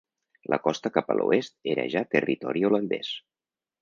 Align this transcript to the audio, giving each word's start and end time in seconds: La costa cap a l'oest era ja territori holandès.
La 0.53 0.57
costa 0.67 0.91
cap 0.95 1.11
a 1.13 1.17
l'oest 1.19 1.55
era 1.73 1.85
ja 1.97 2.03
territori 2.17 2.65
holandès. 2.71 3.13